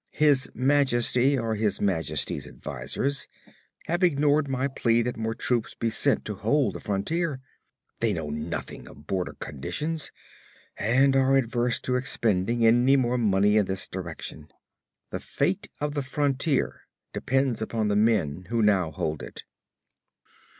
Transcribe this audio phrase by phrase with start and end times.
[0.17, 3.27] His majesty, or his majesty's advisers,
[3.85, 7.39] have ignored my plea that more troops be sent to hold the frontier.
[7.99, 10.11] They know nothing of border conditions,
[10.75, 14.47] and are averse to expending any more money in this direction.
[15.11, 16.81] The fate of the frontier
[17.13, 19.43] depends upon the men who now hold it.